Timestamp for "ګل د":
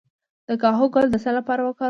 0.93-1.15